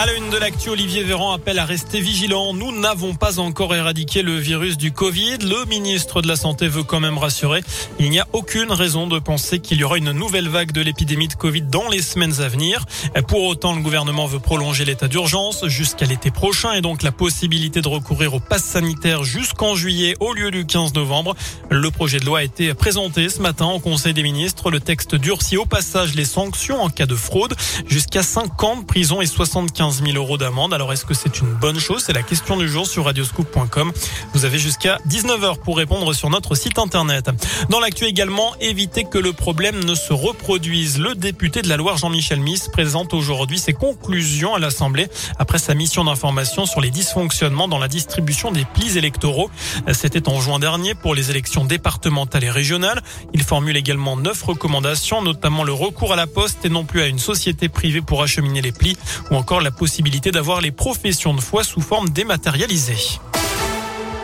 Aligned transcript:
À 0.00 0.06
la 0.06 0.14
une 0.14 0.30
de 0.30 0.36
l'actu, 0.36 0.68
Olivier 0.68 1.02
Véran 1.02 1.32
appelle 1.32 1.58
à 1.58 1.64
rester 1.64 2.00
vigilant. 2.00 2.54
Nous 2.54 2.70
n'avons 2.70 3.16
pas 3.16 3.40
encore 3.40 3.74
éradiqué 3.74 4.22
le 4.22 4.36
virus 4.36 4.78
du 4.78 4.92
Covid. 4.92 5.38
Le 5.38 5.64
ministre 5.64 6.22
de 6.22 6.28
la 6.28 6.36
Santé 6.36 6.68
veut 6.68 6.84
quand 6.84 7.00
même 7.00 7.18
rassurer. 7.18 7.64
Il 7.98 8.08
n'y 8.08 8.20
a 8.20 8.28
aucune 8.32 8.70
raison 8.70 9.08
de 9.08 9.18
penser 9.18 9.58
qu'il 9.58 9.78
y 9.78 9.82
aura 9.82 9.98
une 9.98 10.12
nouvelle 10.12 10.48
vague 10.48 10.70
de 10.70 10.82
l'épidémie 10.82 11.26
de 11.26 11.34
Covid 11.34 11.62
dans 11.62 11.88
les 11.88 12.00
semaines 12.00 12.40
à 12.40 12.46
venir. 12.46 12.84
Pour 13.26 13.42
autant, 13.42 13.74
le 13.74 13.82
gouvernement 13.82 14.26
veut 14.26 14.38
prolonger 14.38 14.84
l'état 14.84 15.08
d'urgence 15.08 15.66
jusqu'à 15.66 16.06
l'été 16.06 16.30
prochain 16.30 16.74
et 16.74 16.80
donc 16.80 17.02
la 17.02 17.10
possibilité 17.10 17.80
de 17.80 17.88
recourir 17.88 18.34
au 18.34 18.38
pass 18.38 18.62
sanitaire 18.62 19.24
jusqu'en 19.24 19.74
juillet 19.74 20.14
au 20.20 20.32
lieu 20.32 20.52
du 20.52 20.64
15 20.64 20.94
novembre. 20.94 21.34
Le 21.70 21.90
projet 21.90 22.20
de 22.20 22.24
loi 22.24 22.38
a 22.38 22.42
été 22.44 22.72
présenté 22.72 23.28
ce 23.28 23.42
matin 23.42 23.66
au 23.66 23.80
Conseil 23.80 24.14
des 24.14 24.22
ministres. 24.22 24.70
Le 24.70 24.78
texte 24.78 25.16
durcit 25.16 25.56
au 25.56 25.66
passage 25.66 26.14
les 26.14 26.24
sanctions 26.24 26.80
en 26.80 26.88
cas 26.88 27.06
de 27.06 27.16
fraude 27.16 27.56
jusqu'à 27.88 28.22
5 28.22 28.62
ans 28.62 28.76
de 28.76 28.84
prison 28.84 29.20
et 29.20 29.26
75 29.26 29.87
15 29.88 30.02
000 30.04 30.16
euros 30.18 30.36
d'amende. 30.36 30.74
Alors 30.74 30.92
est-ce 30.92 31.06
que 31.06 31.14
c'est 31.14 31.40
une 31.40 31.50
bonne 31.54 31.80
chose? 31.80 32.02
C'est 32.04 32.12
la 32.12 32.22
question 32.22 32.58
du 32.58 32.68
jour 32.68 32.86
sur 32.86 33.06
radioscoop.com. 33.06 33.90
Vous 34.34 34.44
avez 34.44 34.58
jusqu'à 34.58 34.98
19h 35.08 35.60
pour 35.60 35.78
répondre 35.78 36.12
sur 36.12 36.28
notre 36.28 36.54
site 36.54 36.78
internet. 36.78 37.30
Dans 37.70 37.80
l'actu 37.80 38.04
également, 38.04 38.54
éviter 38.60 39.04
que 39.04 39.16
le 39.16 39.32
problème 39.32 39.82
ne 39.82 39.94
se 39.94 40.12
reproduise. 40.12 40.98
Le 40.98 41.14
député 41.14 41.62
de 41.62 41.70
la 41.70 41.78
Loire 41.78 41.96
Jean-Michel 41.96 42.38
Miss 42.38 42.68
présente 42.68 43.14
aujourd'hui 43.14 43.58
ses 43.58 43.72
conclusions 43.72 44.54
à 44.54 44.58
l'Assemblée 44.58 45.08
après 45.38 45.58
sa 45.58 45.72
mission 45.72 46.04
d'information 46.04 46.66
sur 46.66 46.82
les 46.82 46.90
dysfonctionnements 46.90 47.66
dans 47.66 47.78
la 47.78 47.88
distribution 47.88 48.52
des 48.52 48.66
plis 48.66 48.98
électoraux. 48.98 49.50
C'était 49.94 50.28
en 50.28 50.38
juin 50.38 50.58
dernier 50.58 50.94
pour 50.94 51.14
les 51.14 51.30
élections 51.30 51.64
départementales 51.64 52.44
et 52.44 52.50
régionales. 52.50 53.02
Il 53.32 53.42
formule 53.42 53.78
également 53.78 54.18
neuf 54.18 54.42
recommandations, 54.42 55.22
notamment 55.22 55.64
le 55.64 55.72
recours 55.72 56.12
à 56.12 56.16
la 56.16 56.26
poste 56.26 56.66
et 56.66 56.68
non 56.68 56.84
plus 56.84 57.00
à 57.00 57.06
une 57.06 57.18
société 57.18 57.70
privée 57.70 58.02
pour 58.02 58.22
acheminer 58.22 58.60
les 58.60 58.72
plis 58.72 58.98
ou 59.30 59.36
encore 59.36 59.62
la 59.62 59.67
possibilité 59.70 60.30
d'avoir 60.30 60.60
les 60.60 60.70
professions 60.70 61.34
de 61.34 61.40
foi 61.40 61.64
sous 61.64 61.80
forme 61.80 62.08
dématérialisée. 62.10 63.18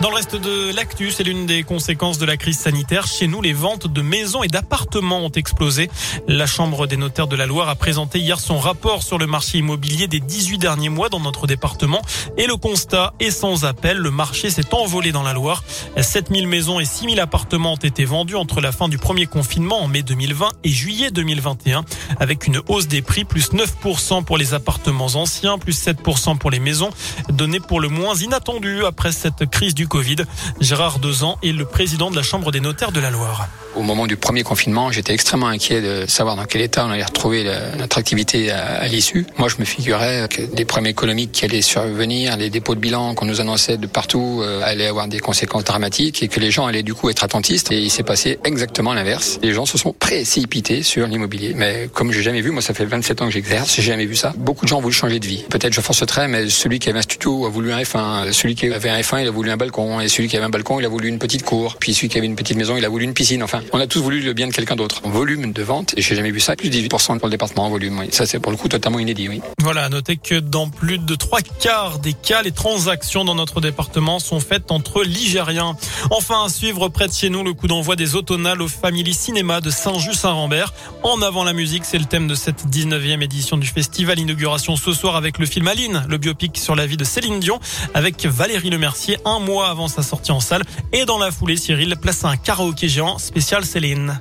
Dans 0.00 0.10
le 0.10 0.14
reste 0.14 0.36
de 0.36 0.72
l'actu, 0.76 1.10
c'est 1.10 1.24
l'une 1.24 1.44
des 1.44 1.64
conséquences 1.64 2.18
de 2.18 2.24
la 2.24 2.36
crise 2.36 2.56
sanitaire. 2.56 3.08
Chez 3.08 3.26
nous, 3.26 3.42
les 3.42 3.52
ventes 3.52 3.88
de 3.88 4.00
maisons 4.00 4.44
et 4.44 4.46
d'appartements 4.46 5.24
ont 5.24 5.30
explosé. 5.30 5.90
La 6.28 6.46
Chambre 6.46 6.86
des 6.86 6.96
notaires 6.96 7.26
de 7.26 7.34
la 7.34 7.46
Loire 7.46 7.68
a 7.68 7.74
présenté 7.74 8.20
hier 8.20 8.38
son 8.38 8.60
rapport 8.60 9.02
sur 9.02 9.18
le 9.18 9.26
marché 9.26 9.58
immobilier 9.58 10.06
des 10.06 10.20
18 10.20 10.58
derniers 10.58 10.88
mois 10.88 11.08
dans 11.08 11.18
notre 11.18 11.48
département. 11.48 12.00
Et 12.36 12.46
le 12.46 12.56
constat 12.56 13.12
est 13.18 13.32
sans 13.32 13.64
appel. 13.64 13.96
Le 13.96 14.12
marché 14.12 14.50
s'est 14.50 14.72
envolé 14.72 15.10
dans 15.10 15.24
la 15.24 15.32
Loire. 15.32 15.64
7000 16.00 16.46
maisons 16.46 16.78
et 16.78 16.84
6000 16.84 17.18
appartements 17.18 17.72
ont 17.72 17.76
été 17.76 18.04
vendus 18.04 18.36
entre 18.36 18.60
la 18.60 18.70
fin 18.70 18.88
du 18.88 18.98
premier 18.98 19.26
confinement 19.26 19.82
en 19.82 19.88
mai 19.88 20.04
2020 20.04 20.50
et 20.62 20.68
juillet 20.68 21.10
2021, 21.10 21.84
avec 22.20 22.46
une 22.46 22.60
hausse 22.68 22.86
des 22.86 23.02
prix 23.02 23.24
plus 23.24 23.50
9% 23.50 24.22
pour 24.22 24.38
les 24.38 24.54
appartements 24.54 25.06
anciens, 25.06 25.58
plus 25.58 25.76
7% 25.88 26.38
pour 26.38 26.52
les 26.52 26.60
maisons, 26.60 26.90
données 27.30 27.58
pour 27.58 27.80
le 27.80 27.88
moins 27.88 28.14
inattendu 28.14 28.84
après 28.84 29.10
cette 29.10 29.50
crise 29.50 29.74
du 29.74 29.87
Covid. 29.88 30.16
Gérard 30.60 30.98
Dezan 30.98 31.38
est 31.42 31.52
le 31.52 31.64
président 31.64 32.10
de 32.10 32.16
la 32.16 32.22
Chambre 32.22 32.52
des 32.52 32.60
notaires 32.60 32.92
de 32.92 33.00
la 33.00 33.10
Loire. 33.10 33.48
Au 33.74 33.82
moment 33.82 34.06
du 34.06 34.16
premier 34.16 34.42
confinement, 34.42 34.90
j'étais 34.90 35.12
extrêmement 35.12 35.48
inquiet 35.48 35.80
de 35.80 36.06
savoir 36.06 36.36
dans 36.36 36.44
quel 36.44 36.62
état 36.62 36.84
on 36.86 36.90
allait 36.90 37.04
retrouver 37.04 37.44
notre 37.78 37.98
activité 37.98 38.50
à, 38.50 38.86
l'issue. 38.88 39.26
Moi, 39.36 39.48
je 39.48 39.56
me 39.58 39.64
figurais 39.64 40.26
que 40.28 40.42
des 40.42 40.64
problèmes 40.64 40.90
économiques 40.90 41.32
qui 41.32 41.44
allaient 41.44 41.62
survenir, 41.62 42.36
les 42.36 42.50
dépôts 42.50 42.74
de 42.74 42.80
bilan 42.80 43.14
qu'on 43.14 43.26
nous 43.26 43.40
annonçait 43.40 43.76
de 43.76 43.86
partout 43.86 44.40
euh, 44.42 44.62
allaient 44.64 44.86
avoir 44.86 45.06
des 45.06 45.20
conséquences 45.20 45.64
dramatiques 45.64 46.22
et 46.22 46.28
que 46.28 46.40
les 46.40 46.50
gens 46.50 46.66
allaient 46.66 46.82
du 46.82 46.94
coup 46.94 47.08
être 47.10 47.24
attentistes. 47.24 47.70
Et 47.70 47.80
il 47.80 47.90
s'est 47.90 48.02
passé 48.02 48.38
exactement 48.44 48.94
l'inverse. 48.94 49.38
Les 49.42 49.52
gens 49.52 49.66
se 49.66 49.78
sont 49.78 49.92
précipités 49.92 50.82
sur 50.82 51.06
l'immobilier. 51.06 51.52
Mais 51.54 51.88
comme 51.92 52.10
j'ai 52.10 52.22
jamais 52.22 52.40
vu, 52.40 52.50
moi 52.50 52.62
ça 52.62 52.74
fait 52.74 52.84
27 52.84 53.22
ans 53.22 53.26
que 53.26 53.32
j'exerce, 53.32 53.74
j'ai 53.74 53.82
jamais 53.82 54.06
vu 54.06 54.16
ça. 54.16 54.32
Beaucoup 54.36 54.64
de 54.64 54.68
gens 54.70 54.78
ont 54.78 54.82
voulu 54.82 54.94
changer 54.94 55.20
de 55.20 55.26
vie. 55.26 55.44
Peut-être 55.48 55.72
je 55.72 55.80
force 55.80 56.04
très, 56.06 56.26
mais 56.26 56.48
celui 56.48 56.78
qui 56.78 56.88
avait 56.88 56.98
un 56.98 57.02
studio 57.02 57.46
a 57.46 57.48
voulu 57.48 57.72
un 57.72 57.80
F1, 57.80 58.32
celui 58.32 58.54
qui 58.54 58.66
avait 58.72 58.90
un 58.90 59.00
F1 59.00 59.22
il 59.22 59.28
a 59.28 59.30
voulu 59.30 59.50
un 59.50 59.56
balcon, 59.56 59.77
et 60.00 60.08
celui 60.08 60.28
qui 60.28 60.36
avait 60.36 60.46
un 60.46 60.50
balcon 60.50 60.80
il 60.80 60.86
a 60.86 60.88
voulu 60.88 61.08
une 61.08 61.18
petite 61.18 61.44
cour, 61.44 61.76
puis 61.78 61.94
celui 61.94 62.08
qui 62.08 62.18
avait 62.18 62.26
une 62.26 62.36
petite 62.36 62.56
maison 62.56 62.76
il 62.76 62.84
a 62.84 62.88
voulu 62.88 63.04
une 63.04 63.14
piscine. 63.14 63.42
Enfin, 63.42 63.60
on 63.72 63.80
a 63.80 63.86
tous 63.86 64.00
voulu 64.00 64.20
le 64.20 64.32
bien 64.32 64.48
de 64.48 64.52
quelqu'un 64.52 64.76
d'autre. 64.76 65.00
En 65.04 65.10
volume 65.10 65.52
de 65.52 65.62
vente, 65.62 65.94
et 65.96 66.02
j'ai 66.02 66.16
jamais 66.16 66.30
vu 66.30 66.40
ça, 66.40 66.56
plus 66.56 66.68
18% 66.68 67.18
pour 67.18 67.26
le 67.26 67.30
département 67.30 67.66
en 67.66 67.70
volume. 67.70 68.04
Ça, 68.10 68.26
c'est 68.26 68.40
pour 68.40 68.50
le 68.52 68.58
coup 68.58 68.68
totalement 68.68 68.98
inédit. 68.98 69.28
Voilà, 69.60 69.84
à 69.84 69.88
noter 69.88 70.16
que 70.16 70.36
dans 70.36 70.68
plus 70.68 70.98
de 70.98 71.14
trois 71.14 71.40
quarts 71.40 71.98
des 71.98 72.12
cas, 72.12 72.42
les 72.42 72.52
transactions 72.52 73.24
dans 73.24 73.34
notre 73.34 73.60
département 73.60 74.18
sont 74.18 74.40
faites 74.40 74.70
entre 74.70 75.02
Ligériens. 75.02 75.76
Enfin, 76.10 76.44
à 76.44 76.48
suivre 76.48 76.88
près 76.88 77.08
de 77.08 77.12
chez 77.12 77.30
nous 77.30 77.44
le 77.44 77.52
coup 77.52 77.66
d'envoi 77.66 77.96
des 77.96 78.14
automnales 78.14 78.62
au 78.62 78.68
Family 78.68 79.14
Cinéma 79.14 79.60
de 79.60 79.70
Saint-Just-Saint-Rambert. 79.70 80.72
En 81.02 81.22
avant 81.22 81.44
la 81.44 81.52
musique, 81.52 81.84
c'est 81.84 81.98
le 81.98 82.04
thème 82.04 82.28
de 82.28 82.34
cette 82.34 82.66
19e 82.66 83.22
édition 83.22 83.56
du 83.56 83.66
festival. 83.66 84.18
Inauguration 84.18 84.76
ce 84.76 84.92
soir 84.92 85.16
avec 85.16 85.38
le 85.38 85.46
film 85.46 85.68
Aline, 85.68 86.04
le 86.08 86.18
biopic 86.18 86.56
sur 86.58 86.74
la 86.74 86.86
vie 86.86 86.96
de 86.96 87.04
Céline 87.04 87.40
Dion, 87.40 87.60
avec 87.94 88.24
Valérie 88.26 88.70
Lemercier 88.70 89.18
un 89.24 89.38
mois 89.38 89.67
avant 89.70 89.88
sa 89.88 90.02
sortie 90.02 90.32
en 90.32 90.40
salle. 90.40 90.62
Et 90.92 91.04
dans 91.04 91.18
la 91.18 91.30
foulée, 91.30 91.56
Cyril 91.56 91.96
place 91.96 92.24
un 92.24 92.36
karaoké 92.36 92.88
géant 92.88 93.18
spécial 93.18 93.64
Céline. 93.64 94.20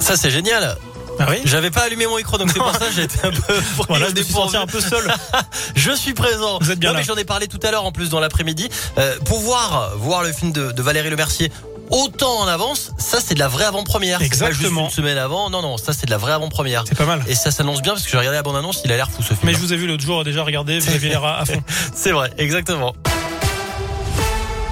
Ça, 0.00 0.16
c'est 0.16 0.30
génial. 0.30 0.76
Ah 1.20 1.26
oui 1.28 1.38
J'avais 1.44 1.70
pas 1.70 1.80
allumé 1.80 2.06
mon 2.06 2.16
micro, 2.16 2.38
donc 2.38 2.50
c'est 2.52 2.60
pour 2.60 2.72
ça 2.72 2.86
que 2.86 2.92
j'étais 2.94 3.26
un 3.26 3.30
peu. 3.32 3.54
Voilà, 3.88 4.08
je 4.08 4.14
me 4.14 4.22
suis 4.22 4.56
un 4.56 4.66
peu 4.66 4.80
seul. 4.80 5.12
je 5.74 5.90
suis 5.90 6.14
présent. 6.14 6.58
Vous 6.60 6.70
êtes 6.70 6.78
bien 6.78 6.90
non, 6.90 6.94
là. 6.94 7.00
mais 7.00 7.06
j'en 7.06 7.16
ai 7.16 7.24
parlé 7.24 7.48
tout 7.48 7.58
à 7.64 7.70
l'heure 7.72 7.84
en 7.84 7.90
plus 7.90 8.08
dans 8.08 8.20
l'après-midi. 8.20 8.68
Euh, 8.98 9.18
pour 9.24 9.40
voir 9.40 10.22
le 10.22 10.32
film 10.32 10.52
de, 10.52 10.70
de 10.70 10.82
Valérie 10.82 11.10
Lemercier 11.10 11.50
autant 11.90 12.40
en 12.40 12.48
avance, 12.48 12.92
ça 12.98 13.18
c'est 13.20 13.34
de 13.34 13.38
la 13.38 13.48
vraie 13.48 13.64
avant-première. 13.64 14.22
Exactement. 14.22 14.82
Pas 14.82 14.86
juste 14.86 14.98
une 14.98 15.04
semaine 15.04 15.18
avant. 15.18 15.50
Non, 15.50 15.62
non, 15.62 15.76
ça 15.76 15.92
c'est 15.92 16.06
de 16.06 16.10
la 16.10 16.18
vraie 16.18 16.32
avant-première. 16.32 16.84
C'est 16.86 16.96
pas 16.96 17.06
mal. 17.06 17.22
Et 17.28 17.34
ça 17.34 17.50
s'annonce 17.50 17.82
bien 17.82 17.92
parce 17.92 18.04
que 18.04 18.10
j'ai 18.10 18.18
regardé 18.18 18.36
la 18.36 18.42
bande-annonce, 18.42 18.82
il 18.84 18.92
a 18.92 18.96
l'air 18.96 19.10
fou 19.10 19.22
ce 19.22 19.28
film. 19.28 19.40
Mais 19.44 19.52
je 19.52 19.58
vous 19.58 19.72
ai 19.72 19.76
vu 19.76 19.86
l'autre 19.86 20.04
jour 20.04 20.24
déjà 20.24 20.42
regarder, 20.42 20.78
vous 20.78 20.90
avez 20.94 21.08
l'air 21.08 21.24
à 21.24 21.44
fond. 21.44 21.62
c'est 21.94 22.12
vrai, 22.12 22.32
exactement. 22.38 22.94